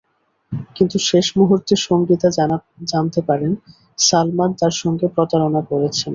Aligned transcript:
কিন্তু 0.75 0.97
শেষ 1.09 1.27
মুহূর্তে 1.37 1.73
সংগীতা 1.87 2.27
জানতে 2.91 3.19
পারেন, 3.29 3.51
সালমান 3.99 4.49
তাঁর 4.59 4.73
সঙ্গে 4.81 5.05
প্রতারণা 5.15 5.61
করেছেন। 5.71 6.09